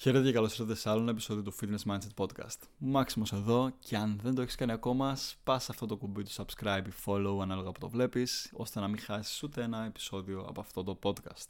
[0.00, 2.58] Χαίρετε και καλώς ήρθατε σε άλλο ένα επεισόδιο του Fitness Mindset Podcast.
[2.78, 6.82] Μάξιμος εδώ και αν δεν το έχεις κάνει ακόμα, σπάς αυτό το κουμπί του subscribe
[6.86, 10.82] ή follow ανάλογα που το βλέπεις, ώστε να μην χάσεις ούτε ένα επεισόδιο από αυτό
[10.82, 11.48] το podcast.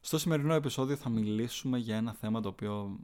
[0.00, 2.98] Στο σημερινό επεισόδιο θα μιλήσουμε για ένα θέμα το οποίο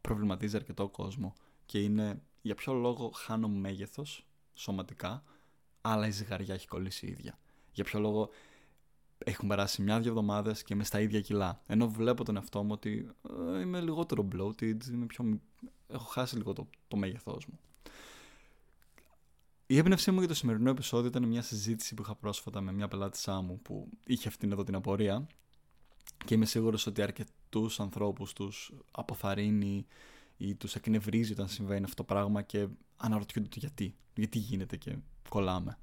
[0.00, 1.34] προβληματίζει αρκετό κόσμο
[1.66, 5.22] και είναι για ποιο λόγο χάνω μέγεθος σωματικά,
[5.80, 7.38] αλλά η ζυγαριά έχει κολλήσει η ίδια.
[7.72, 8.28] Για ποιο λόγο
[9.24, 11.62] έχουν περάσει μια-δυο εβδομάδες και είμαι στα ίδια κιλά.
[11.66, 13.10] Ενώ βλέπω τον εαυτό μου ότι
[13.56, 15.40] ε, είμαι λιγότερο bloated, είμαι πιο...
[15.88, 17.58] έχω χάσει λίγο το, το μέγεθός μου.
[19.66, 22.88] Η έμπνευσή μου για το σημερινό επεισόδιο ήταν μια συζήτηση που είχα πρόσφατα με μια
[22.88, 25.26] πελάτησά μου που είχε αυτήν εδώ την απορία
[26.24, 29.86] και είμαι σίγουρος ότι αρκετούς ανθρώπους τους αποθαρρύνει
[30.36, 32.66] ή τους εκνευρίζει όταν συμβαίνει αυτό το πράγμα και
[32.96, 33.94] αναρωτιούνται το γιατί.
[34.14, 34.96] Γιατί γίνεται και
[35.28, 35.78] κολλάμε.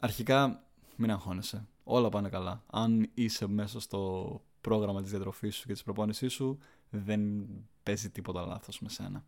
[0.00, 0.64] Αρχικά,
[1.00, 2.62] μην αγχώνεσαι όλα πάνε καλά.
[2.66, 6.58] Αν είσαι μέσα στο πρόγραμμα της διατροφής σου και της προπόνησής σου,
[6.90, 7.46] δεν
[7.82, 9.24] παίζει τίποτα λάθος με σένα.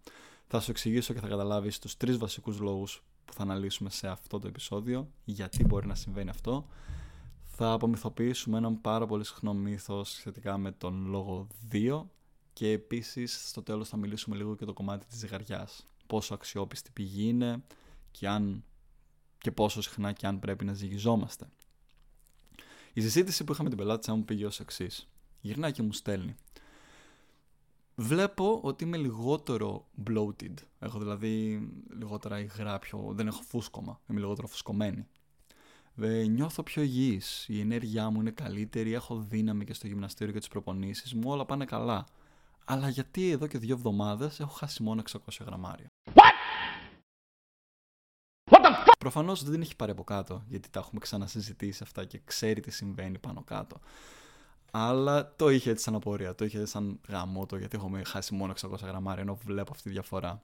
[0.46, 4.38] Θα σου εξηγήσω και θα καταλάβεις τους τρεις βασικούς λόγους που θα αναλύσουμε σε αυτό
[4.38, 6.66] το επεισόδιο, γιατί μπορεί να συμβαίνει αυτό.
[7.42, 12.02] Θα απομυθοποιήσουμε έναν πάρα πολύ συχνό μύθος σχετικά με τον λόγο 2
[12.52, 15.86] και επίσης στο τέλος θα μιλήσουμε λίγο και το κομμάτι της ζυγαριάς.
[16.06, 17.64] Πόσο αξιόπιστη πηγή είναι
[18.10, 18.64] και, αν,
[19.38, 21.46] και πόσο συχνά και αν πρέπει να ζυγιζόμαστε.
[22.92, 25.08] Η συζήτηση που είχαμε την πελάτησά μου πήγε ως εξής.
[25.40, 26.36] Γυρνάει και μου στέλνει.
[27.94, 30.54] Βλέπω ότι είμαι λιγότερο bloated.
[30.78, 31.60] Έχω δηλαδή
[31.98, 33.12] λιγότερα υγρά, πιο...
[33.14, 34.00] δεν έχω φούσκωμα.
[34.10, 35.06] Είμαι λιγότερο φουσκωμένη.
[35.94, 40.38] Δε, νιώθω πιο υγιής, η ενέργειά μου είναι καλύτερη, έχω δύναμη και στο γυμναστήριο και
[40.38, 42.06] τις προπονήσεις μου, όλα πάνε καλά.
[42.64, 45.86] Αλλά γιατί εδώ και δύο εβδομάδες έχω χάσει μόνο 600 γραμμάρια.
[49.02, 52.70] Προφανώς δεν την έχει πάρει από κάτω, γιατί τα έχουμε ξανασυζητήσει αυτά και ξέρει τι
[52.70, 53.80] συμβαίνει πάνω κάτω.
[54.70, 58.52] Αλλά το είχε έτσι σαν απορία, το είχε έτσι σαν γαμότο, γιατί έχουμε χάσει μόνο
[58.60, 60.42] 600 γραμμάρια, ενώ βλέπω αυτή τη διαφορά.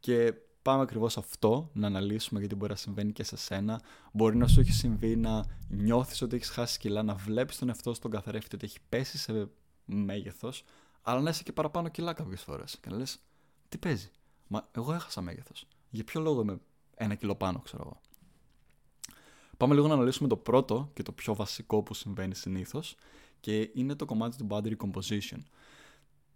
[0.00, 3.80] Και πάμε ακριβώς αυτό, να αναλύσουμε γιατί μπορεί να συμβαίνει και σε σένα.
[4.12, 7.94] Μπορεί να σου έχει συμβεί να νιώθεις ότι έχεις χάσει κιλά, να βλέπεις τον εαυτό
[7.94, 9.48] στον καθρέφτη ότι έχει πέσει σε
[9.84, 10.64] μέγεθος,
[11.02, 12.78] αλλά να είσαι και παραπάνω κιλά κάποιες φορές.
[12.80, 13.18] Και να λες,
[13.68, 14.10] τι παίζει;
[14.46, 15.66] Μα εγώ έχασα μέγεθος.
[15.90, 16.58] Για ποιο λόγο είμαι
[17.00, 18.00] ένα κιλό πάνω, ξέρω εγώ.
[19.56, 22.96] Πάμε λίγο να αναλύσουμε το πρώτο και το πιο βασικό που συμβαίνει συνήθως
[23.40, 25.38] και είναι το κομμάτι του body recomposition.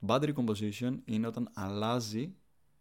[0.06, 2.34] Body recomposition είναι όταν αλλάζει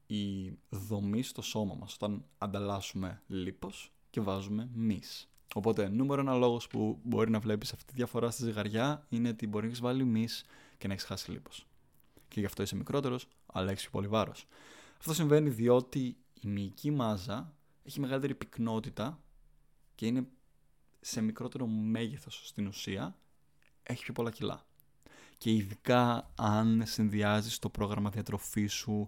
[0.08, 5.30] η δομή στο σώμα μας, όταν ανταλλάσσουμε λίπος και βάζουμε μυς.
[5.54, 9.48] Οπότε, νούμερο ένα λόγος που μπορεί να βλέπεις αυτή τη διαφορά στη ζυγαριά είναι ότι
[9.48, 10.44] μπορεί να έχεις βάλει μυς
[10.78, 11.68] και να έχεις χάσει λίπος.
[12.28, 14.46] Και γι' αυτό είσαι μικρότερος, αλλά έχεις πολύ βάρος.
[14.98, 19.20] Αυτό συμβαίνει διότι η μυϊκή μάζα έχει μεγαλύτερη πυκνότητα
[19.96, 20.28] και είναι
[21.02, 23.18] σε μικρότερο μέγεθος στην ουσία,
[23.84, 24.66] έχει πιο πολλά κιλά.
[25.38, 29.08] Και ειδικά αν συνδυάζεις το πρόγραμμα διατροφής σου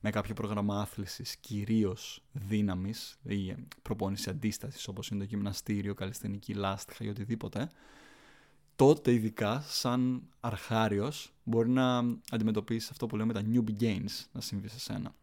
[0.00, 7.04] με κάποιο πρόγραμμα άθλησης, κυρίως δύναμης ή προπόνηση αντίστασης όπως είναι το γυμναστήριο, καλλιστενική λάστιχα
[7.04, 7.70] ή οτιδήποτε,
[8.76, 11.98] τότε ειδικά σαν αρχάριος μπορεί να
[12.30, 15.14] αντιμετωπίσεις αυτό που λέμε τα newbie gains να συμβεί σε σένα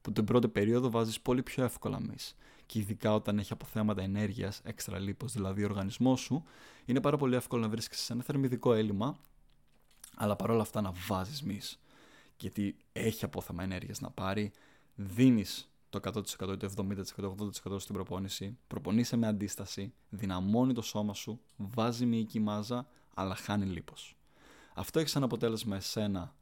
[0.00, 2.34] που την πρώτη περίοδο βάζεις πολύ πιο εύκολα μυς.
[2.66, 6.44] Και ειδικά όταν έχει αποθέματα ενέργειας, έξτρα λίπος, δηλαδή ο οργανισμός σου,
[6.84, 9.18] είναι πάρα πολύ εύκολο να βρίσκεσαι σε ένα θερμιδικό έλλειμμα,
[10.16, 11.78] αλλά παρόλα αυτά να βάζεις μυς.
[12.36, 14.52] Γιατί έχει απόθεμα ενέργειας να πάρει,
[14.94, 17.34] δίνεις το 100% ή το 70%,
[17.72, 23.66] 80% στην προπόνηση, προπονείσαι με αντίσταση, δυναμώνει το σώμα σου, βάζει μυϊκή μάζα, αλλά χάνει
[23.66, 24.16] λίπος.
[24.74, 26.34] Αυτό έχει σαν αποτέλεσμα εσένα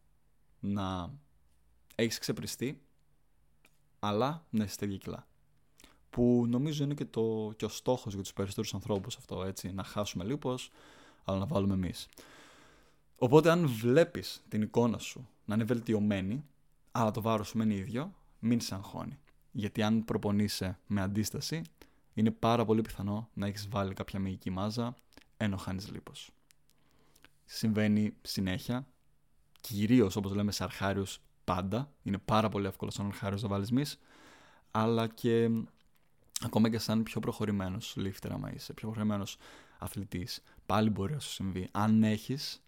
[0.61, 1.15] να
[1.94, 2.81] έχεις ξεπριστεί
[3.99, 5.27] αλλά να είσαι στα ίδια κιλά.
[6.11, 9.84] Που νομίζω είναι και, το, και ο στόχος για τους περισσότερους ανθρώπους αυτό, έτσι, να
[9.84, 10.71] χάσουμε λίπος,
[11.25, 12.09] αλλά να βάλουμε εμείς.
[13.17, 16.45] Οπότε αν βλέπεις την εικόνα σου να είναι βελτιωμένη,
[16.93, 19.19] αλλά το βάρος σου μένει ίδιο, μην σε αγχώνει.
[19.53, 21.62] Γιατί αν προπονείσαι με αντίσταση,
[22.15, 24.95] είναι πάρα πολύ πιθανό να έχεις βάλει κάποια μυϊκή μάζα,
[25.37, 26.31] ενώ χάνεις λίπος.
[27.45, 28.87] Συμβαίνει συνέχεια,
[29.61, 31.93] κυρίως όπως λέμε σε αρχάριους πάντα.
[32.03, 33.99] Είναι πάρα πολύ εύκολο σαν αρχάριος να βάλεις μυς,
[34.70, 35.50] αλλά και
[36.44, 39.37] ακόμα και σαν πιο προχωρημένος λίφτερ, άμα είσαι πιο προχωρημένος
[39.79, 42.62] αθλητής, πάλι μπορεί να σου συμβεί αν έχεις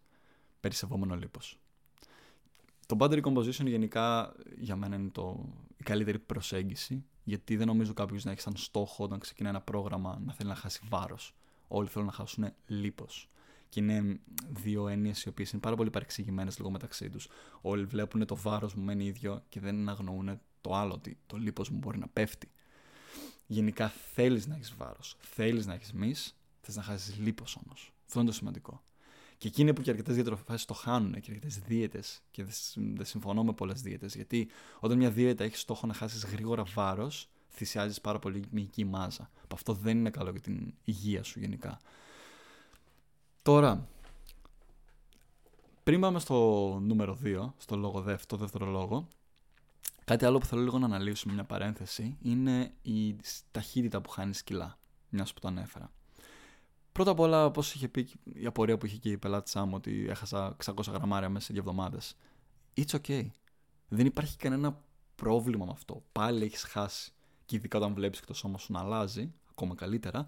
[0.61, 1.59] περισεβόμενο λίπος.
[2.87, 5.45] Το body recomposition γενικά για μένα είναι το,
[5.77, 10.21] η καλύτερη προσέγγιση, γιατί δεν νομίζω κάποιος να έχει σαν στόχο όταν ξεκινάει ένα πρόγραμμα
[10.25, 11.35] να θέλει να χάσει βάρος.
[11.69, 13.29] Όλοι θέλουν να χάσουν λίπος
[13.69, 14.21] και είναι
[14.51, 17.29] δύο έννοιες οι οποίες είναι πάρα πολύ παρεξηγημένες λίγο μεταξύ τους.
[17.61, 21.71] Όλοι βλέπουν το βάρος μου μένει ίδιο και δεν αγνοούν το άλλο, ότι το λίπος
[21.71, 22.51] μου μπορεί να πέφτει.
[23.47, 27.93] Γενικά θέλεις να έχεις βάρος, θέλεις να έχεις μυς, θες να χάσεις λίπος όμως.
[28.07, 28.83] Αυτό είναι το σημαντικό.
[29.39, 32.23] Και εκεί είναι που και αρκετές διατροφές το χάνουν και αρκετές δίαιτες.
[32.31, 32.45] Και
[32.75, 34.15] δεν συμφωνώ με πολλές δίαιτες.
[34.15, 34.49] Γιατί
[34.81, 39.31] όταν μια δίαιτα έχει στόχο να χάσεις γρήγορα βάρος, θυσιάζεις πάρα πολύ μυϊκή μάζα.
[39.41, 41.81] Που αυτό δεν είναι καλό για την υγεία σου γενικά.
[43.49, 43.89] Τώρα,
[45.85, 49.09] πριν πάμε στο νούμερο 2, στο λόγο δεύτερο, δεύτερο λόγο,
[50.05, 53.17] κάτι άλλο που θέλω λίγο να αναλύσουμε μια παρένθεση είναι η
[53.51, 54.79] ταχύτητα που χάνεις κιλά,
[55.09, 55.91] μιας που το ανέφερα.
[56.93, 60.07] Πρώτα απ' όλα, όπως είχε πει η απορία που είχε και η πελάτη μου, ότι
[60.09, 62.17] έχασα 600 γραμμάρια μέσα σε δύο εβδομάδες.
[62.75, 63.27] It's okay.
[63.89, 64.81] Δεν υπάρχει κανένα
[65.15, 66.03] πρόβλημα με αυτό.
[66.13, 67.13] Πάλι έχεις χάσει.
[67.45, 70.27] Και ειδικά όταν βλέπεις και το σώμα σου να αλλάζει, ακόμα καλύτερα,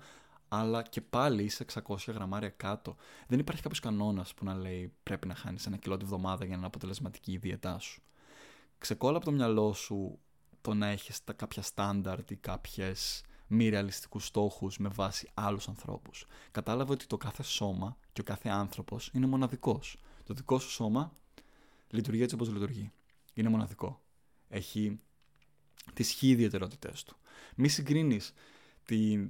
[0.52, 2.96] αλλά και πάλι είσαι 600 γραμμάρια κάτω.
[3.26, 6.52] Δεν υπάρχει κάποιος κανόνας που να λέει πρέπει να χάνεις ένα κιλό τη βδομάδα για
[6.52, 8.02] να είναι αποτελεσματική η διαιτά σου.
[8.78, 10.18] Ξεκόλα από το μυαλό σου
[10.60, 16.26] το να έχεις κάποια στάνταρτ ή κάποιες μη ρεαλιστικούς στόχους με βάση άλλους ανθρώπους.
[16.50, 19.96] Κατάλαβε ότι το κάθε σώμα και ο κάθε άνθρωπος είναι μοναδικός.
[20.24, 21.12] Το δικό σου σώμα
[21.88, 22.92] λειτουργεί έτσι όπως λειτουργεί.
[23.34, 24.02] Είναι μοναδικό.
[24.48, 25.00] Έχει
[25.94, 27.16] τις χι ιδιαιτερότητές του.
[27.56, 28.32] Μη συγκρίνεις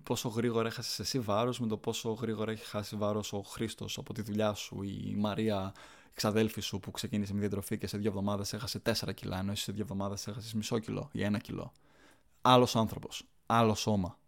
[0.03, 4.12] πόσο γρήγορα έχασες εσύ βάρος με το πόσο γρήγορα έχει χάσει βάρος ο Χρήστος από
[4.12, 5.73] τη δουλειά σου, ή η Μαρία,
[6.15, 9.62] ξαδέλφη σου που ξεκίνησε με διατροφή και σε δύο εβδομάδες έχασε 4 κιλά, ενώ εσύ
[9.62, 11.73] σε δύο εβδομάδες έχασες μισό κιλό ή ένα κιλό.
[12.41, 14.19] Άλλος άνθρωπος, άλλο σώμα,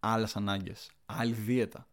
[0.00, 1.86] άλλες ανάγκες, άλλη δίαιτα.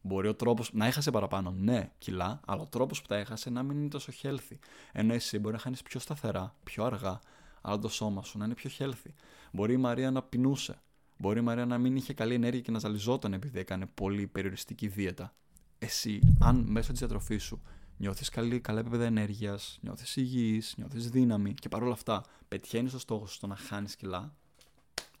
[0.00, 3.62] Μπορεί ο τρόπος να έχασε παραπάνω, ναι, κιλά, αλλά ο τρόπος που τα έχασε να
[3.62, 4.58] μην είναι τόσο healthy.
[4.92, 7.20] Ενώ εσύ μπορεί να χάνεις πιο σταθερά, πιο αργά,
[7.60, 9.10] αλλά το σώμα σου να είναι πιο healthy.
[9.52, 10.80] Μπορεί η Μαρία να πεινούσε,
[11.18, 14.88] Μπορεί η Μαρία να μην είχε καλή ενέργεια και να ζαλιζόταν επειδή έκανε πολύ περιοριστική
[14.88, 15.34] δίαιτα.
[15.78, 17.62] Εσύ, αν μέσω της διατροφής σου
[17.96, 23.34] νιώθεις καλά επίπεδα ενέργειας, νιώθεις υγιής, νιώθεις δύναμη και παρόλα αυτά πετυχαίνεις το στόχο σου
[23.34, 24.34] στο να χάνεις κιλά,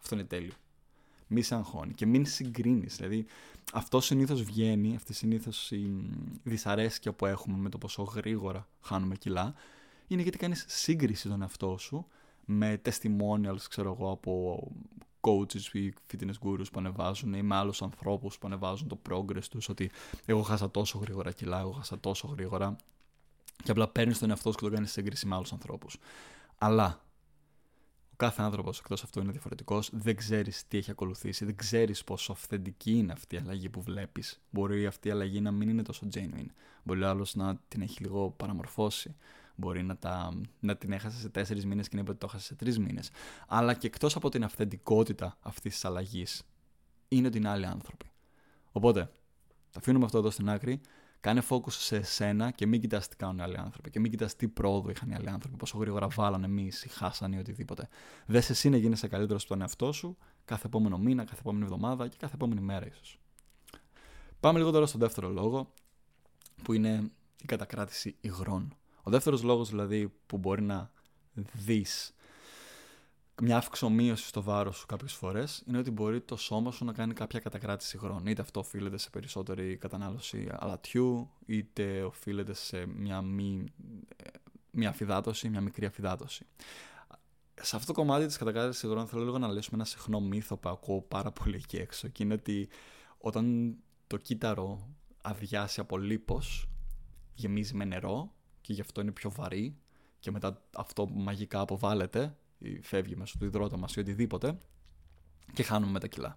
[0.00, 0.52] αυτό είναι τέλειο.
[1.26, 2.96] Μη σε αγχώνει και μην συγκρίνεις.
[2.96, 3.26] Δηλαδή,
[3.72, 6.10] αυτό συνήθως βγαίνει, αυτή συνήθως η
[6.42, 9.54] δυσαρέσκεια που έχουμε με το πόσο γρήγορα χάνουμε κιλά,
[10.06, 12.06] είναι γιατί κάνεις σύγκριση τον εαυτό σου
[12.44, 14.62] με testimonials, ξέρω εγώ, από
[15.20, 19.68] coaches ή fitness gurus που ανεβάζουν ή με άλλους ανθρώπους που ανεβάζουν το progress τους
[19.68, 19.90] ότι
[20.26, 22.76] εγώ χάσα τόσο γρήγορα κιλά, εγώ χάσα τόσο γρήγορα.
[23.64, 25.98] Και απλά παίρνεις τον εαυτό σου και το κάνεις σύγκριση με άλλους ανθρώπους.
[26.58, 27.02] Αλλά
[28.12, 32.32] ο κάθε άνθρωπος εκτός αυτού είναι διαφορετικός, δεν ξέρεις τι έχει ακολουθήσει, δεν ξέρεις πόσο
[32.32, 34.40] αυθεντική είναι αυτή η αλλαγή που βλέπεις.
[34.50, 36.50] Μπορεί αυτή η αλλαγή να μην είναι τόσο genuine.
[36.82, 39.16] Μπορεί άλλος να την έχει λίγο παραμορφώσει.
[39.60, 42.46] Μπορεί να, τα, να την έχασε σε τέσσερις μήνες και να είπε ότι το έχασε
[42.46, 43.10] σε τρεις μήνες.
[43.48, 46.42] Αλλά και εκτός από την αυθεντικότητα αυτής της αλλαγής,
[47.08, 48.10] είναι ότι είναι άλλοι άνθρωποι.
[48.72, 49.10] Οπότε,
[49.72, 50.80] τα αφήνουμε αυτό εδώ στην άκρη.
[51.20, 53.90] Κάνε focus σε εσένα και μην κοιτάς τι κάνουν οι άλλοι άνθρωποι.
[53.90, 57.36] Και μην κοιτάς τι πρόοδο είχαν οι άλλοι άνθρωποι, πόσο γρήγορα βάλανε εμεί ή χάσανε
[57.36, 57.88] ή οτιδήποτε.
[58.26, 62.16] Δες εσύ να γίνεσαι καλύτερος στον εαυτό σου κάθε επόμενο μήνα, κάθε επόμενη εβδομάδα και
[62.18, 63.18] κάθε επόμενη μέρα ίσως.
[64.40, 65.72] Πάμε λίγο τώρα στον δεύτερο λόγο,
[66.62, 67.10] που είναι
[67.42, 68.76] η κατακράτηση υγρών.
[69.08, 70.90] Ο δεύτερος λόγος δηλαδή που μπορεί να
[71.52, 72.14] δεις
[73.42, 77.14] μια αυξομοίωση στο βάρος σου κάποιες φορές είναι ότι μπορεί το σώμα σου να κάνει
[77.14, 78.28] κάποια κατακράτηση χρόνου.
[78.28, 83.64] Είτε αυτό οφείλεται σε περισσότερη κατανάλωση αλατιού, είτε οφείλεται σε μια, μη,
[84.70, 86.46] μια αφυδάτωση, μια μικρή αφυδάτωση.
[87.54, 90.68] Σε αυτό το κομμάτι της κατακράτησης υγρών θέλω λίγο να λύσουμε ένα συχνό μύθο που
[90.68, 92.68] ακούω πάρα πολύ εκεί έξω και είναι ότι
[93.18, 93.76] όταν
[94.06, 94.88] το κύτταρο
[95.22, 96.68] αδειάσει από λίπος
[97.34, 98.32] γεμίζει με νερό
[98.68, 99.76] και γι' αυτό είναι πιο βαρύ
[100.18, 104.58] και μετά αυτό μαγικά αποβάλλεται ή φεύγει μέσω του υδρότα μας ή οτιδήποτε
[105.52, 106.36] και χάνουμε με τα κιλά.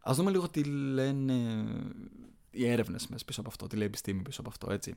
[0.00, 1.66] Ας δούμε λίγο τι λένε
[2.50, 4.94] οι έρευνες μέσα πίσω από αυτό, τι λέει η επιστήμη πίσω από αυτό, έτσι.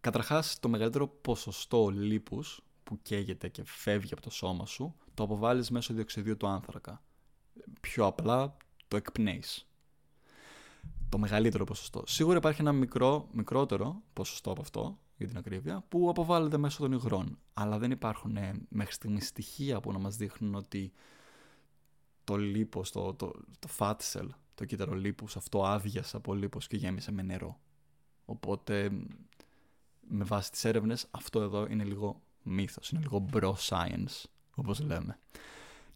[0.00, 5.70] Καταρχάς, το μεγαλύτερο ποσοστό λίπους που καίγεται και φεύγει από το σώμα σου, το αποβάλλεις
[5.70, 7.02] μέσω διοξιδίου του άνθρακα.
[7.80, 8.56] Πιο απλά
[8.88, 9.68] το εκπνέεις.
[11.08, 12.02] Το μεγαλύτερο ποσοστό.
[12.06, 16.92] Σίγουρα υπάρχει ένα μικρό, μικρότερο ποσοστό από αυτό, για την ακρίβεια, που αποβάλλεται μέσω των
[16.92, 17.38] υγρών.
[17.54, 20.92] Αλλά δεν υπάρχουν ε, μέχρι στιγμής στοιχεία που να μας δείχνουν ότι
[22.24, 26.76] το λίπος, το, το, το fat cell, το κύτταρο λίπους, αυτό άδειασε από λίπος και
[26.76, 27.60] γέμισε με νερό.
[28.24, 28.90] Οπότε,
[30.00, 35.18] με βάση τις έρευνες, αυτό εδώ είναι λίγο μύθος, είναι λίγο bro science, όπως λέμε.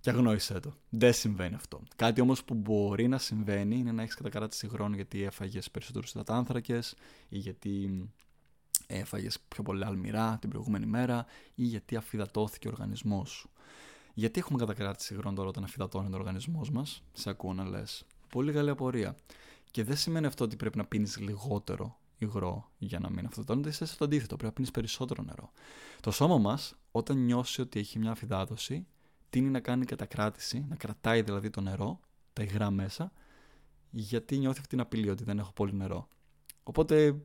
[0.00, 0.75] Και αγνόησέ το.
[0.88, 1.83] Δεν συμβαίνει αυτό.
[1.97, 6.95] Κάτι όμως που μπορεί να συμβαίνει είναι να έχεις κατακράτηση υγρών γιατί έφαγες περισσότερους υδατάνθρακες
[7.29, 8.02] ή γιατί
[8.99, 13.51] έφαγες πιο πολλά αλμυρά την προηγούμενη μέρα ή γιατί αφυδατώθηκε ο οργανισμός σου.
[14.15, 18.05] Γιατί έχουμε κατακράτηση υγρών τώρα όταν αφυδατώνεται ο οργανισμός μας, σε ακούω να λες.
[18.29, 19.17] Πολύ καλή απορία.
[19.71, 23.85] Και δεν σημαίνει αυτό ότι πρέπει να πίνεις λιγότερο υγρό για να μην αφυδατώνεται, είσαι
[23.85, 24.37] στο αντίθετο.
[24.37, 25.53] Πρέπει να πίνεις περισσότερο νερό.
[26.01, 28.87] Το σώμα μας, όταν νιώσει ότι έχει μια αφυδάτωση,
[29.31, 32.01] τίνει να κάνει κατακράτηση, να κρατάει δηλαδή το νερό,
[32.33, 33.13] τα υγρά μέσα,
[33.91, 36.09] γιατί νιώθει αυτή την απειλή ότι δεν έχω πολύ νερό.
[36.63, 37.23] Οπότε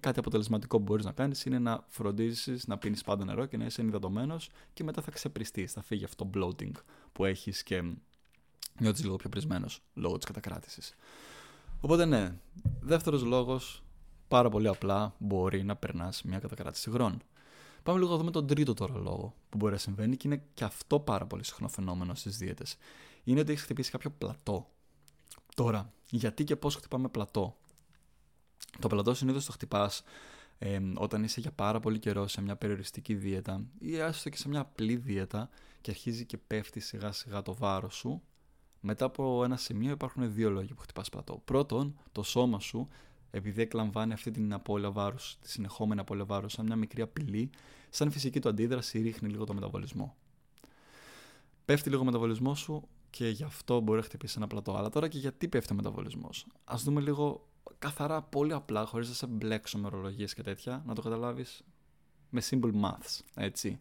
[0.00, 3.64] κάτι αποτελεσματικό που μπορείς να κάνεις είναι να φροντίζεις να πίνεις πάντα νερό και να
[3.64, 4.36] είσαι ενυδατωμένο
[4.72, 5.72] και μετά θα ξεπριστείς.
[5.72, 6.72] Θα φύγει αυτό το bloating
[7.12, 7.82] που έχεις και
[8.78, 10.94] νιώθεις λίγο πιο πρισμένο λόγω της κατακράτησης.
[11.80, 12.38] Οπότε ναι,
[12.80, 13.82] δεύτερος λόγος,
[14.28, 17.22] πάρα πολύ απλά μπορεί να περνάς μια κατακράτηση υγρών.
[17.82, 20.64] Πάμε λίγο να δούμε τον τρίτο τώρα λόγο που μπορεί να συμβαίνει και είναι και
[20.64, 22.76] αυτό πάρα πολύ συχνό φαινόμενο στις δίαιτες.
[23.24, 24.70] Είναι ότι έχεις χτυπήσει κάποιο πλατό.
[25.54, 27.56] Τώρα, γιατί και πώς χτυπάμε πλατό;
[28.78, 30.02] Το πλατό συνήθως το χτυπάς
[30.58, 34.48] ε, όταν είσαι για πάρα πολύ καιρό σε μια περιοριστική δίαιτα ή έστω και σε
[34.48, 35.48] μια απλή δίαιτα
[35.80, 38.22] και αρχίζει και πέφτει σιγά σιγά το βάρος σου.
[38.80, 41.42] Μετά από ένα σημείο υπάρχουν δύο λόγοι που χτυπάς πλατό.
[41.44, 42.88] Πρώτον, το σώμα σου
[43.30, 47.50] επειδή εκλαμβάνει αυτή την απώλεια βάρους, τη συνεχόμενη απώλεια βάρους, σαν μια μικρή απειλή,
[47.90, 50.16] σαν φυσική του αντίδραση, ρίχνει λίγο το μεταβολισμό.
[51.64, 54.76] Πέφτει λίγο ο μεταβολισμός σου και γι' αυτό μπορεί να χτυπήσεις ένα πλατό.
[54.76, 56.46] Αλλά τώρα και γιατί πέφτει ο μεταβολισμός.
[56.64, 60.94] Α δούμε λίγο καθαρά, πολύ απλά, χωρίς να σε μπλέξω με ορολογίε και τέτοια, να
[60.94, 61.62] το καταλάβεις
[62.30, 63.20] με simple maths.
[63.34, 63.80] Έτσι.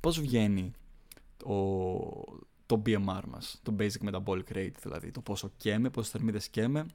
[0.00, 0.72] Πώς βγαίνει
[1.44, 1.54] ο,
[2.66, 6.86] το BMR μας, το Basic Metabolic Rate δηλαδή, το πόσο καίμε, πόσες θερμίδες καίμε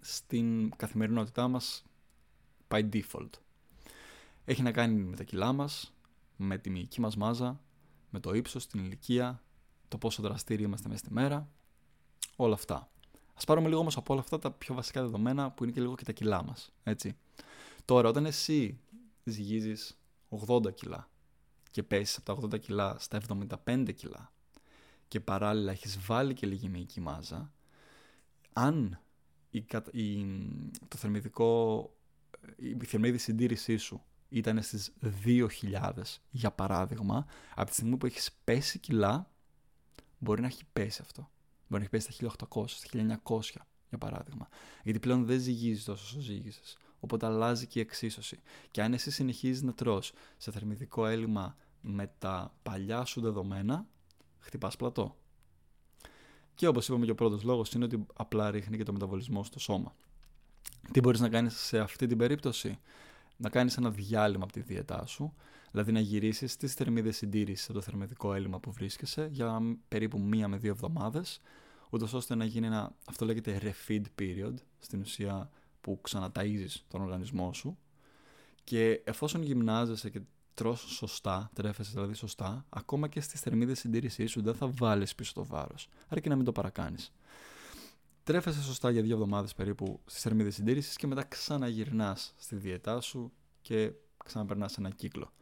[0.00, 1.84] στην καθημερινότητά μας
[2.68, 3.30] by default.
[4.44, 5.94] Έχει να κάνει με τα κιλά μας,
[6.36, 7.60] με τη μυϊκή μας μάζα,
[8.10, 9.42] με το ύψος, την ηλικία,
[9.88, 11.48] το πόσο δραστήριοι είμαστε μέσα στη μέρα,
[12.36, 12.90] όλα αυτά.
[13.34, 15.94] Ας πάρουμε λίγο όμως από όλα αυτά τα πιο βασικά δεδομένα που είναι και λίγο
[15.94, 17.16] και τα κιλά μας, έτσι.
[17.84, 18.80] Τώρα, όταν εσύ
[19.24, 19.98] ζυγίζεις
[20.48, 21.08] 80 κιλά
[21.70, 23.20] και πέσεις από τα 80 κιλά στα
[23.66, 24.32] 75 κιλά
[25.08, 27.52] και παράλληλα έχεις βάλει και λίγη μυϊκή μάζα,
[28.52, 29.00] αν
[29.50, 30.26] η, η,
[30.88, 31.90] το θερμιδικό,
[32.56, 34.92] η θερμίδη συντήρησή σου ήταν στις
[35.24, 35.48] 2.000
[36.30, 39.30] για παράδειγμα, από τη στιγμή που έχεις πέσει κιλά,
[40.18, 41.30] μπορεί να έχει πέσει αυτό.
[41.70, 43.40] Μπορεί να έχει πέσει στα 1.800, στα 1.900
[43.88, 44.48] για παράδειγμα.
[44.84, 46.60] Γιατί πλέον δεν ζυγίζεις τόσο όσο ζύγιζε.
[47.00, 48.40] Οπότε αλλάζει και η εξίσωση.
[48.70, 53.86] Και αν εσύ συνεχίζεις να τρως σε θερμιδικό έλλειμμα με τα παλιά σου δεδομένα,
[54.38, 55.16] χτυπάς πλατό.
[56.54, 59.58] Και όπως είπαμε και ο πρώτος λόγος είναι ότι απλά ρίχνει και το μεταβολισμό στο
[59.58, 59.94] σώμα.
[60.92, 62.78] Τι μπορείς να κάνεις σε αυτή την περίπτωση,
[63.40, 65.34] να κάνεις ένα διάλειμμα από τη δίαιτά σου,
[65.70, 70.48] δηλαδή να γυρίσεις τις θερμίδες συντήρησης από το θερμιδικό έλλειμμα που βρίσκεσαι για περίπου μία
[70.48, 71.40] με δύο εβδομάδες,
[71.90, 77.52] ούτως ώστε να γίνει ένα, αυτό λέγεται refeed period, στην ουσία που ξαναταΐζεις τον οργανισμό
[77.52, 77.78] σου
[78.64, 80.20] και εφόσον γυμνάζεσαι και
[80.54, 85.32] τρως σωστά, τρέφεσαι δηλαδή σωστά, ακόμα και στις θερμίδες συντήρησής σου δεν θα βάλεις πίσω
[85.34, 85.88] το βάρος.
[86.08, 87.12] Αρκεί να μην το παρακάνεις.
[88.30, 93.32] Τρέφεσαι σωστά για δύο εβδομάδες περίπου στις θερμίδες συντήρησης και μετά ξαναγυρνάς στη διαιτά σου
[93.60, 93.92] και
[94.24, 95.32] ξαναπερνάς ένα κύκλο.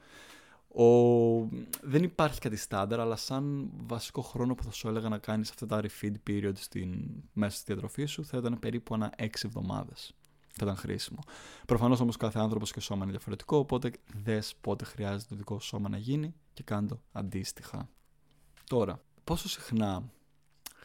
[0.68, 0.84] Ο...
[1.82, 5.66] Δεν υπάρχει κάτι στάνταρ, αλλά σαν βασικό χρόνο που θα σου έλεγα να κάνεις αυτά
[5.66, 7.06] τα refeed period στην...
[7.32, 10.14] μέσα στη διατροφή σου θα ήταν περίπου ένα 6 εβδομάδες
[10.48, 11.18] θα ήταν χρήσιμο.
[11.66, 13.90] Προφανώς όμως κάθε άνθρωπος και σώμα είναι διαφορετικό, οπότε
[14.22, 17.88] δες πότε χρειάζεται το δικό σου σώμα να γίνει και κάντο αντίστοιχα.
[18.64, 20.10] Τώρα, πόσο συχνά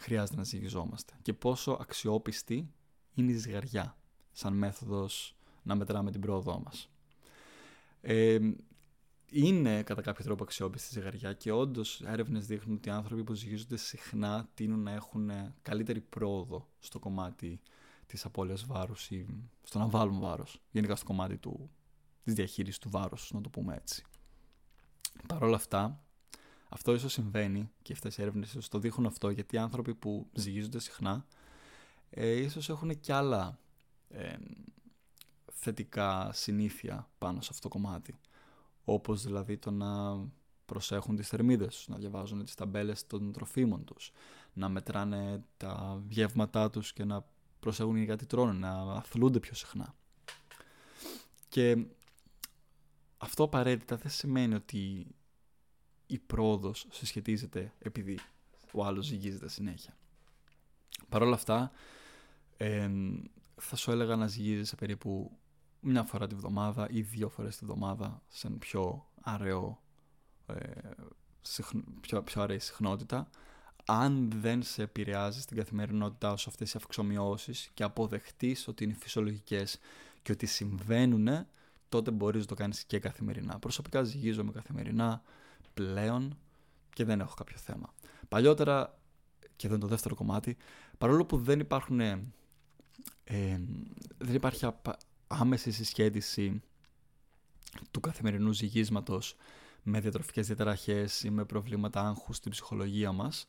[0.03, 2.73] χρειάζεται να ζυγιζόμαστε και πόσο αξιόπιστη
[3.13, 3.97] είναι η ζυγαριά
[4.31, 6.89] σαν μέθοδος να μετράμε την πρόοδό μας.
[8.01, 8.39] Ε,
[9.31, 13.33] είναι κατά κάποιο τρόπο αξιόπιστη η ζυγαριά και όντως έρευνες δείχνουν ότι οι άνθρωποι που
[13.33, 15.31] ζυγίζονται συχνά τείνουν να έχουν
[15.61, 17.59] καλύτερη πρόοδο στο κομμάτι
[18.05, 19.25] της απώλειας βάρους ή
[19.63, 20.61] στο να βάλουν βάρος.
[20.71, 21.69] Γενικά στο κομμάτι του,
[22.23, 24.03] της διαχείρισης του βάρους, να το πούμε έτσι.
[25.27, 26.02] Παρ' όλα αυτά,
[26.73, 30.79] αυτό ίσως συμβαίνει και αυτές οι έρευνες το δείχνουν αυτό γιατί οι άνθρωποι που ζυγίζονται
[30.79, 31.25] συχνά
[32.09, 33.59] ε, ίσως έχουν και άλλα
[34.09, 34.35] ε,
[35.53, 38.19] θετικά συνήθεια πάνω σε αυτό το κομμάτι.
[38.83, 40.19] Όπως δηλαδή το να
[40.65, 44.11] προσέχουν τις θερμίδες τους, να διαβάζουν τις ταμπέλες των τροφίμων τους,
[44.53, 47.25] να μετράνε τα γεύματά τους και να
[47.59, 49.95] προσέχουν για κάτι τρώνε, να αθλούνται πιο συχνά.
[51.49, 51.85] Και
[53.17, 55.07] αυτό απαραίτητα δεν σημαίνει ότι
[56.13, 58.19] η πρόοδος συσχετίζεται επειδή
[58.71, 59.97] ο άλλος ζυγίζεται συνέχεια.
[61.09, 61.71] Παρ' όλα αυτά,
[63.55, 65.37] θα σου έλεγα να ζυγίζεσαι περίπου
[65.79, 69.81] μια φορά τη βδομάδα ή δύο φορές τη βδομάδα σε πιο αραιό,
[70.45, 70.55] ε,
[72.01, 73.29] πιο, πιο αραιή συχνότητα
[73.85, 79.79] αν δεν σε επηρεάζει στην καθημερινότητά σου αυτές οι αυξομοιώσεις και αποδεχτείς ότι είναι φυσιολογικές
[80.21, 81.45] και ότι συμβαίνουν,
[81.89, 83.59] τότε μπορείς να το κάνεις και καθημερινά.
[83.59, 85.23] Προσωπικά ζυγίζομαι καθημερινά
[85.73, 86.37] πλέον
[86.93, 87.93] και δεν έχω κάποιο θέμα.
[88.27, 88.99] Παλιότερα,
[89.55, 90.57] και εδώ είναι το δεύτερο κομμάτι,
[90.97, 92.19] παρόλο που δεν υπάρχουν ε,
[94.17, 94.67] δεν υπάρχει
[95.27, 96.61] άμεση συσχέτιση
[97.91, 99.35] του καθημερινού ζυγίσματος
[99.83, 103.47] με διατροφικές διαταραχές ή με προβλήματα άγχους στην ψυχολογία μας,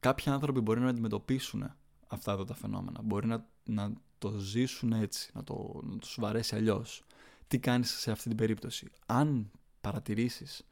[0.00, 1.74] κάποιοι άνθρωποι μπορεί να αντιμετωπίσουν
[2.06, 3.00] αυτά εδώ τα φαινόμενα.
[3.02, 7.04] Μπορεί να, να το ζήσουν έτσι, να, το, να τους βαρέσει αλλιώς.
[7.48, 9.50] Τι κάνεις σε αυτή την περίπτωση; Αν
[9.80, 10.66] παρατηρήσεις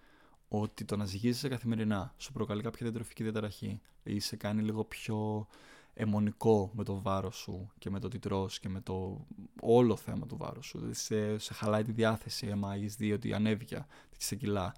[0.52, 5.46] ότι το να ζυγίζεσαι καθημερινά σου προκαλεί κάποια διατροφική διαταραχή ή σε κάνει λίγο πιο
[5.94, 9.26] αιμονικό με το βάρος σου και με το τι τρως και με το
[9.60, 10.78] όλο θέμα του βάρους σου.
[10.78, 13.86] Δηλαδή σε, σε χαλάει τη διάθεση, αίμα έχεις δει ότι ανέβηκε
[14.18, 14.74] σε κιλά.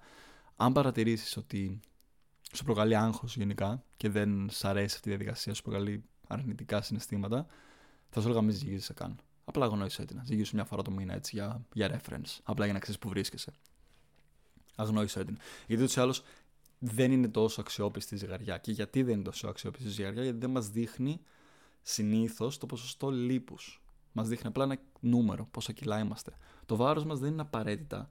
[0.55, 1.79] Αν παρατηρήσεις ότι
[2.53, 7.45] σου προκαλεί άγχος γενικά και δεν σ' αρέσει αυτή η διαδικασία, σου προκαλεί αρνητικά συναισθήματα,
[8.09, 9.19] θα σου έλεγα μην ζυγίζεσαι καν.
[9.45, 10.21] Απλά αγνώρισε την.
[10.23, 12.39] Ζυγίσου μια φορά το μήνα έτσι για, για reference.
[12.43, 13.51] Απλά για να ξέρεις που βρίσκεσαι.
[14.75, 15.37] Αγνώρισε την.
[15.67, 16.23] Γιατί ούτως ή άλλως
[16.79, 18.57] δεν είναι τόσο αξιόπιστη η ζυγαριά.
[18.57, 21.19] Και γιατί δεν είναι τόσο αξιόπιστη η ζυγαριά, γιατί δεν μας δείχνει
[21.81, 23.83] συνήθως το ποσοστό λίπους.
[24.11, 26.37] Μας δείχνει απλά ένα νούμερο, πόσα κιλά είμαστε.
[26.65, 28.09] Το βάρος μας δεν είναι απαραίτητα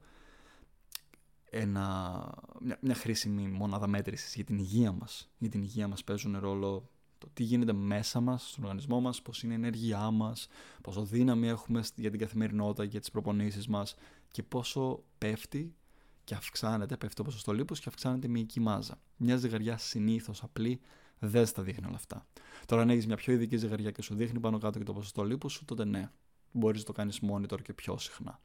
[1.55, 2.29] ένα,
[2.61, 5.29] μια, μια χρήσιμη μονάδα μέτρησης για την υγεία μας.
[5.37, 9.43] Για την υγεία μας παίζουν ρόλο το τι γίνεται μέσα μας, στον οργανισμό μας, πώς
[9.43, 10.47] είναι η ενέργειά μας,
[10.81, 13.95] πόσο δύναμη έχουμε για την καθημερινότητα, για τις προπονήσεις μας
[14.31, 15.75] και πόσο πέφτει
[16.23, 18.99] και αυξάνεται, πέφτει το ποσοστό λίπους και αυξάνεται η μυϊκή μάζα.
[19.17, 20.79] Μια ζυγαριά συνήθως απλή
[21.19, 22.25] δεν στα δείχνει όλα αυτά.
[22.65, 25.23] Τώρα, αν έχεις μια πιο ειδική ζυγαριά και σου δείχνει πάνω κάτω και το ποσοστό
[25.23, 26.09] λίπους σου, τότε ναι,
[26.51, 28.39] μπορείς να το κάνεις monitor και πιο συχνά.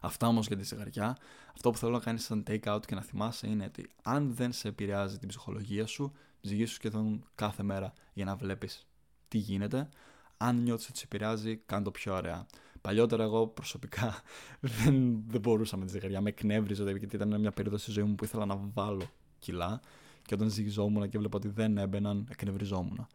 [0.00, 1.16] Αυτά όμως για τη ζυγαριά,
[1.54, 4.52] αυτό που θέλω να κάνεις σαν take out και να θυμάσαι είναι ότι αν δεν
[4.52, 8.86] σε επηρεάζει την ψυχολογία σου, ζυγίσου σχεδόν κάθε μέρα για να βλέπεις
[9.28, 9.88] τι γίνεται.
[10.36, 12.46] Αν νιώθεις ότι σε επηρεάζει, κάνε το πιο ωραία.
[12.80, 14.22] Παλιότερα εγώ προσωπικά
[14.60, 16.20] δεν, δεν μπορούσα με τη ζυγαριά.
[16.20, 19.80] Με εκνεύριζε γιατί ήταν μια περίοδος στη ζωή μου που ήθελα να βάλω κιλά
[20.26, 23.06] και όταν ζυγιζόμουν και έβλεπα ότι δεν έμπαιναν, εκνευριζόμουν.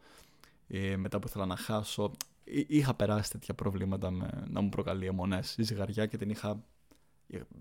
[0.68, 2.10] Ε, μετά που ήθελα να χάσω,
[2.44, 5.56] είχα περάσει τέτοια προβλήματα με, να μου προκαλεί αιμονές.
[5.56, 6.64] Η ζυγαριά και την είχα.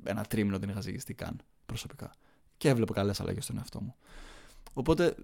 [0.03, 2.11] Ένα τρίμηνο την είχα ζυγιστεί καν προσωπικά.
[2.57, 3.95] Και έβλεπα καλές αλλαγές στον εαυτό μου.
[4.73, 5.15] Οπότε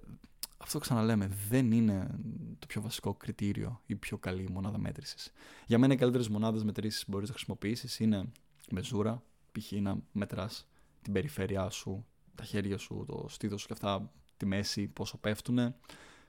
[0.62, 2.20] αυτό ξαναλέμε, δεν είναι
[2.60, 5.32] το πιο βασικό κριτήριο ή πιο καλή μονάδα μέτρησης.
[5.66, 8.32] Για μένα οι καλύτερες μονάδες μέτρηση που μπορείς να χρησιμοποιήσεις είναι
[8.72, 9.72] μεζούρα, π.χ.
[9.72, 10.68] να μετράς
[11.02, 15.76] την περιφέρειά σου, τα χέρια σου, το στήθος σου και αυτά, τη μέση, πόσο πέφτουν.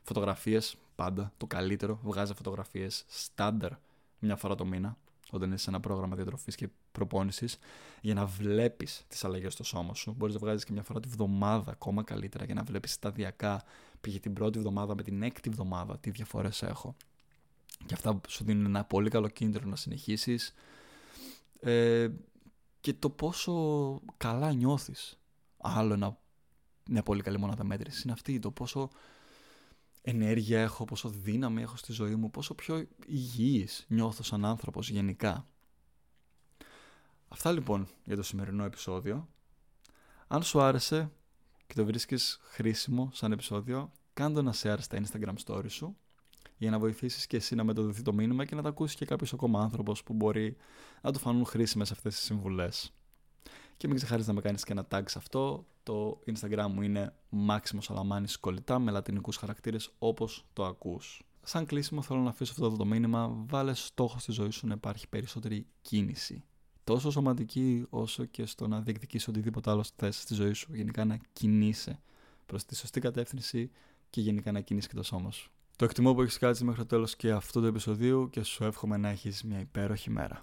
[0.02, 2.00] Φωτογραφίες, πάντα το καλύτερο.
[2.02, 3.72] Βγάζει φωτογραφίες στάνταρ
[4.18, 4.96] μια φορά το μήνα
[5.30, 7.58] όταν είσαι σε ένα πρόγραμμα διατροφής και προπόνησης,
[8.00, 10.14] για να βλέπεις τις αλλαγές στο σώμα σου.
[10.16, 13.62] Μπορείς να βγάζεις και μια φορά τη βδομάδα ακόμα καλύτερα για να βλέπεις σταδιακά.
[14.02, 16.96] Πήγε την πρώτη βδομάδα με την έκτη βδομάδα, τι διαφορές έχω.
[17.86, 20.54] Και αυτά σου δίνουν ένα πολύ καλό κίνητρο να συνεχίσεις.
[21.60, 22.08] Ε,
[22.80, 23.52] και το πόσο
[24.16, 25.18] καλά νιώθεις.
[25.56, 26.18] Άλλο ένα,
[26.88, 28.38] μια πολύ καλή μονάδα μέτρησης είναι αυτή.
[28.38, 28.90] Το πόσο
[30.02, 35.46] ενέργεια έχω, πόσο δύναμη έχω στη ζωή μου, πόσο πιο υγιής νιώθω σαν άνθρωπος γενικά.
[37.28, 39.28] Αυτά λοιπόν για το σημερινό επεισόδιο.
[40.26, 41.10] Αν σου άρεσε
[41.72, 45.96] και το βρίσκεις χρήσιμο σαν επεισόδιο, κάνε ένα share στα Instagram story σου
[46.56, 49.32] για να βοηθήσεις και εσύ να μεταδοθεί το μήνυμα και να τα ακούσει και κάποιος
[49.32, 50.56] ακόμα άνθρωπος που μπορεί
[51.02, 52.92] να του φανούν χρήσιμες αυτές τις συμβουλές.
[53.76, 55.66] Και μην ξεχάσεις να με κάνεις και ένα tag σε αυτό.
[55.82, 57.14] Το Instagram μου είναι
[57.48, 61.22] Máximo Salamani κολλητά με λατινικούς χαρακτήρες όπως το ακούς.
[61.42, 63.44] Σαν κλείσιμο θέλω να αφήσω αυτό το μήνυμα.
[63.48, 66.44] Βάλε στόχο στη ζωή σου να υπάρχει περισσότερη κίνηση.
[66.84, 70.74] Τόσο σωματική όσο και στο να διεκδικήσει οτιδήποτε άλλο θες στη ζωή σου.
[70.74, 72.00] Γενικά να κινείσαι
[72.46, 73.70] προς τη σωστή κατεύθυνση
[74.10, 75.50] και γενικά να κινήσει και το σώμα σου.
[75.76, 78.96] Το εκτιμώ που έχει κάτσει μέχρι το τέλος και αυτού του επεισοδίου και σου εύχομαι
[78.96, 80.40] να έχεις μια υπέροχη μέρα.